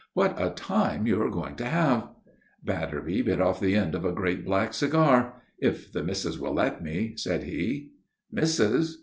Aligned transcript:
What 0.13 0.33
a 0.41 0.49
time 0.49 1.05
you 1.05 1.21
are 1.21 1.29
going 1.29 1.55
to 1.57 1.65
have!" 1.65 2.07
Batterby 2.65 3.21
bit 3.21 3.39
off 3.39 3.59
the 3.59 3.75
end 3.75 3.93
of 3.93 4.03
a 4.03 4.11
great 4.11 4.43
black 4.43 4.73
cigar. 4.73 5.35
"If 5.59 5.91
the 5.93 6.01
missus 6.01 6.39
will 6.39 6.55
let 6.55 6.81
me," 6.83 7.13
said 7.17 7.43
he. 7.43 7.91
"Missus? 8.31 8.97